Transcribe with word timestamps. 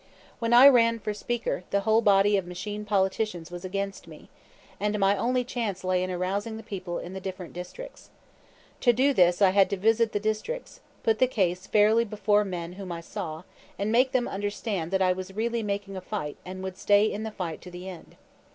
When 0.39 0.51
I 0.51 0.67
ran 0.67 0.97
for 0.97 1.13
Speaker, 1.13 1.63
the 1.69 1.81
whole 1.81 2.01
body 2.01 2.35
of 2.35 2.47
machine 2.47 2.85
politicians 2.85 3.51
was 3.51 3.63
against 3.63 4.07
me, 4.07 4.29
and 4.79 4.97
my 4.97 5.15
only 5.15 5.43
chance 5.43 5.83
lay 5.83 6.01
in 6.01 6.09
arousing 6.09 6.57
the 6.57 6.63
people 6.63 6.97
in 6.97 7.13
the 7.13 7.19
different 7.21 7.53
districts. 7.53 8.09
To 8.79 8.93
do 8.93 9.13
this 9.13 9.43
I 9.43 9.51
had 9.51 9.69
to 9.69 9.77
visit 9.77 10.11
the 10.11 10.19
districts, 10.19 10.79
put 11.03 11.19
the 11.19 11.27
case 11.27 11.67
fairly 11.67 12.03
before 12.03 12.43
the 12.43 12.49
men 12.49 12.73
whom 12.73 12.91
I 12.91 13.01
saw, 13.01 13.43
and 13.77 13.91
make 13.91 14.11
them 14.11 14.27
understand 14.27 14.89
that 14.89 15.03
I 15.03 15.13
was 15.13 15.35
really 15.35 15.61
making 15.61 15.95
a 15.95 16.01
fight 16.01 16.37
and 16.43 16.63
would 16.63 16.79
stay 16.79 17.05
in 17.05 17.21
the 17.21 17.29
fight 17.29 17.61
to 17.61 17.69
the 17.69 17.87
end. 17.87 18.15